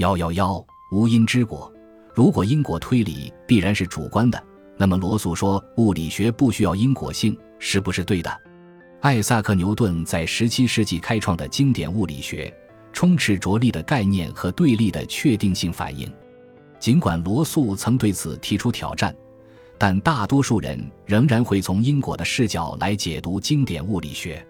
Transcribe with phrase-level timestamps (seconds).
[0.00, 1.70] 幺幺幺，无因之果。
[2.14, 4.42] 如果因果推理必然是主观的，
[4.78, 8.34] 那么罗素说物理学不需要因果性，是不是对的？
[9.02, 12.50] 艾萨克·牛顿在17世纪开创的经典物理学，
[12.94, 16.10] 充斥着力的概念和对立的确定性反应。
[16.78, 19.14] 尽管罗素曾对此提出挑战，
[19.76, 24.42] 但大多数人仍然会从因果的视角来解读经典物理学。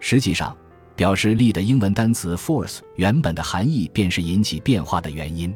[0.00, 0.56] 实际上，
[0.96, 5.54] 表示力的英文单词 force 原本的含义便是引起变化的原因。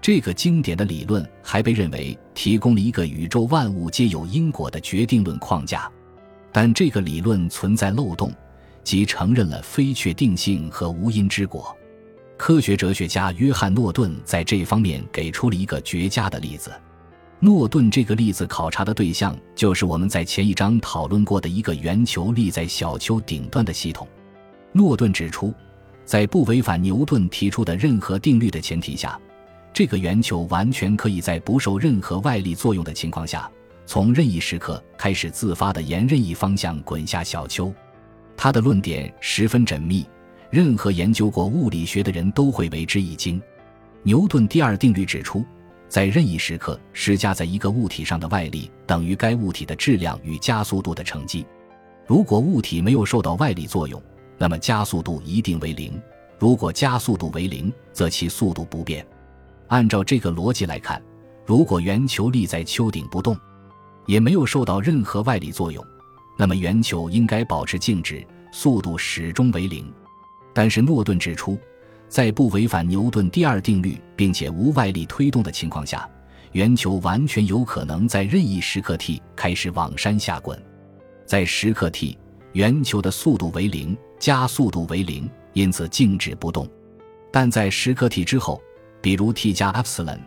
[0.00, 5.90] 这个经典的理论还被认为提供了一个宇宙万物皆有因果的决定论框架，
[6.52, 8.32] 但这个理论存在漏洞，
[8.84, 11.76] 即承认了非确定性和无因之果。
[12.36, 16.72] 科学哲学家约翰·诺顿在这方面给出了一个绝佳的例子。
[17.40, 24.06] 诺顿这个例子考察的对象就是我们在前一章讨论过的一个圆球立在小球顶端的系统。
[24.72, 25.52] 诺顿指出，
[26.04, 29.18] 在不违反牛顿提出的任何定律的前提下，
[29.72, 33.50] 这个圆球完全可以在不受任何外力作用的情况下，
[33.86, 37.72] 从任意时刻开始自发地沿任意方向滚下小丘。
[38.36, 40.06] 他的论点十分缜密。
[40.50, 43.38] 任何研究过物理学的人都会为之一惊。
[44.02, 45.44] 牛顿第二定律指出，
[45.90, 51.44] 在任意时刻施加在一个物体上的外力等于该物体的质量与加速度的乘积。
[52.06, 54.02] 如果物体没有受到外力作用，
[54.38, 55.92] 那么加速度一定为零；
[56.38, 59.06] 如果加速度为零，则其速度不变。
[59.66, 61.02] 按照这个逻辑来看，
[61.44, 63.36] 如果圆球立在丘顶不动，
[64.06, 65.84] 也没有受到任何外力作用，
[66.38, 69.92] 那么圆球应该保持静止，速度始终为零。
[70.54, 71.58] 但是诺顿指出，
[72.08, 76.08] 在不违反牛顿第二定律并且无外力推动的情况下，
[76.52, 80.58] 圆球完全有可能在任意时刻 t 开始往山下滚。
[81.26, 82.18] 在时刻 t，
[82.58, 86.68] 圆球的速度为零，加速度为零，因此静止不动。
[87.30, 88.60] 但在时刻 t 之后，
[89.00, 90.18] 比如 t 加 epsilon，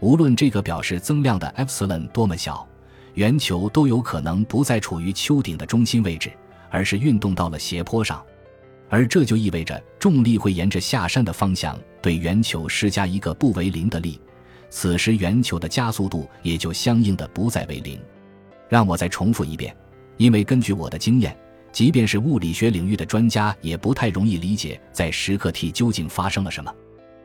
[0.00, 2.66] 无论这个表示增量的 epsilon 多么小，
[3.14, 6.32] 圆球都有可能不再处于丘顶的中心位置，
[6.70, 8.20] 而是运动到了斜坡上。
[8.88, 14.20] 而这就意味着重力会沿着下山的方向对圆球施加一个不为零的力，
[14.70, 17.96] 此时圆球的加速度也就相应的不再为零。
[18.68, 19.72] 让我再重复一遍，
[20.16, 21.38] 因为根据我的经验，
[21.76, 26.74] 即便是物理学领域的专家也不太容易理解在时刻 t 究竟发生了什么。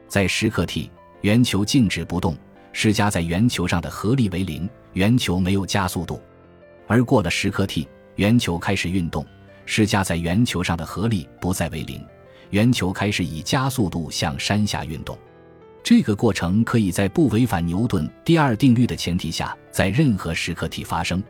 [0.10, 0.92] 在时刻 t，
[1.22, 2.38] 圆球静止不动，
[2.74, 6.20] 施加在圆球上的合力为零，圆球没有加速度；
[6.86, 9.26] 而过了时刻 t，圆球开始运动。
[9.66, 12.06] 施加在圆球上的合力不再为零，
[12.50, 15.18] 圆球开始以加速度向山下运动。
[15.82, 21.24] 这个过程可以在不违反牛顿第二定律的前提下，在任何时刻体发生，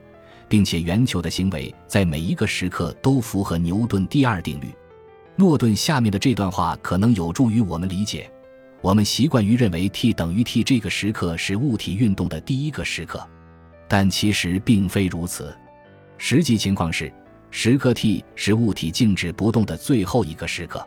[0.52, 4.68] 并且圆球的行为在每一个时刻都符合牛顿第二定律。
[5.38, 8.30] 诺顿下面的这段话可能有助于我们理解：
[8.82, 13.26] 我们习惯于认为 t 等于 t 这个时刻是物体运动的第一个时刻，
[13.88, 15.56] 但其实并非如此。
[16.18, 17.10] 实际情况是。
[17.54, 20.86] 时刻 t 是物体静止不动的最后一个时刻，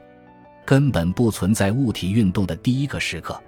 [0.64, 3.38] 根本不存在物体运动的第一个时刻。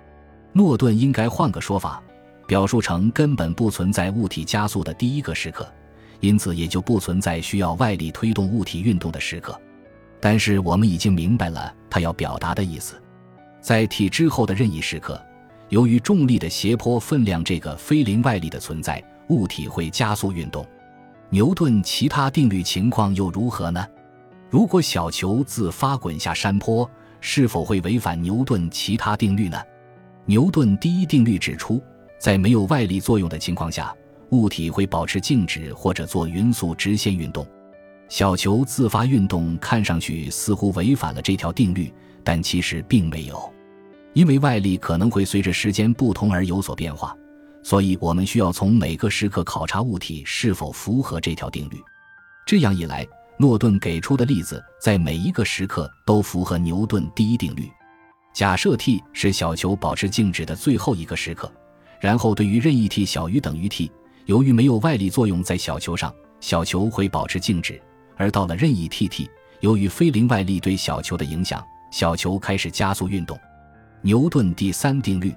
[0.53, 2.03] 诺顿应该换个说法，
[2.47, 5.67] 表述成根本不存在物体加速的第一个时刻，
[6.21, 9.59] 因此也就不存在需要外力推动物体运动的时刻。
[10.21, 13.01] 但是我们已经明白了他要表达的意思，
[13.61, 15.21] 在 t 之后的任意时刻，
[15.69, 20.67] 由于重力的斜坡分量这个非零外力的存在，物体会加速运动。
[21.29, 23.85] 牛顿其他定律情况又如何呢？
[24.49, 26.89] 如果小球自发滚下山坡，
[27.21, 29.61] 是否会违反牛顿其他定律呢？
[30.25, 31.83] 牛顿第一定律指出，
[32.19, 33.95] 在没有外力作用的情况下，
[34.31, 37.47] 物体会保持静止或者做匀速直线运动。
[38.09, 41.93] 小球自发运动看上去似乎违反了这条定律，
[42.23, 43.53] 但其实并没有，
[44.13, 47.17] 因为外力可能会随着时间不同而有所变化。
[47.65, 51.83] 所以，我们需要从每个时刻考察物体是否符合这条定律。
[52.47, 53.05] 这样一来，
[53.39, 57.69] 诺顿给出的例子在每一个时刻都符合牛顿第一定律。
[58.33, 61.53] 假设 t 是小球保持静止的最后一个时刻，
[62.01, 63.91] 然后对于任意 t 小于等于 t，
[64.27, 67.75] 由于没有外力作用在小球上，小球会保持静止；
[68.17, 69.29] 而到了任意 t，t，
[69.61, 73.37] 由于非零外力对小球的影响，小球开始加速运动。
[74.03, 75.35] 牛顿第三定律。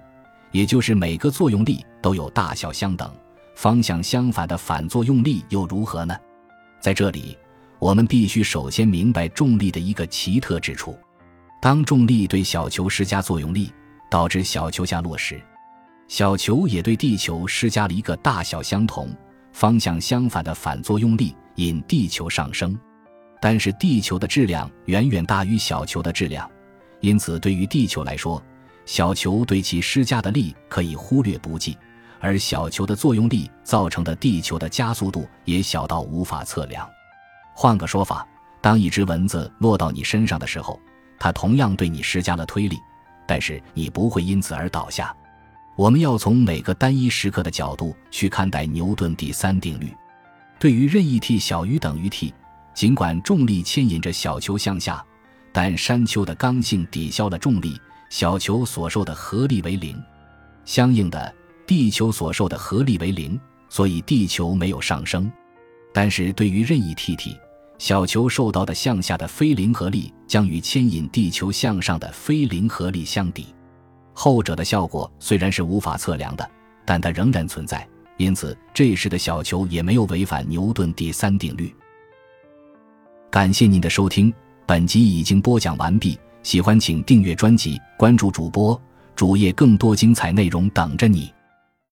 [0.51, 3.07] 也就是每个作用力都有大小相等、
[3.55, 6.17] 方向相反的反作用力又如何呢？
[6.79, 7.37] 在这里，
[7.77, 10.97] 我们必须首先明白重力的一个奇特之处：
[11.61, 13.71] 当重力对小球施加作用力，
[14.09, 15.39] 导致小球下落时，
[16.09, 19.15] 小球也对地球施加了一个大小相同、
[19.53, 22.77] 方向相反的反作用力，引地球上升。
[23.39, 26.49] 但是地球的质量远远大于小球的质量，
[26.99, 28.41] 因此对于地球来说，
[28.87, 31.77] 小球对其施加的力可以忽略不计，
[32.19, 36.89] 而小球的作用力造成的地球的加速度也小到无法测量。
[37.55, 38.27] 换个说法，
[38.61, 40.81] 当一只蚊子落到你身上的时候，
[41.19, 42.77] 它同样对你施加了推力，
[43.27, 45.15] 但是你不会因此而倒下。
[45.79, 49.87] 我们要从每个单一时刻的角度去看待牛顿第三定律。
[50.59, 52.33] 对于任意 t 小于等于 t，
[52.75, 55.01] 尽管重力牵引着小球向下，
[55.53, 57.79] 但山丘的刚性抵消了重力，
[58.09, 59.97] 小球所受的合力为零。
[60.65, 61.33] 相应的，
[61.65, 63.39] 地球所受的合力为零，
[63.69, 65.31] 所以地球没有上升。
[65.93, 67.37] 但是对于任意 t t，
[67.77, 73.47] 小球受到的向下的非零合力将与牵引地球向上的非零合力相抵。
[74.21, 76.45] 后者的效果虽然是无法测量的，
[76.83, 77.87] 但它仍然存在。
[78.17, 81.73] 因此，这时的小球也没有违反牛顿第三定律。
[83.29, 84.33] 感谢您的收听，
[84.65, 86.19] 本集已经播讲完毕。
[86.43, 88.77] 喜欢请订阅专辑，关注主播
[89.15, 91.33] 主页，更多精彩内容等着你。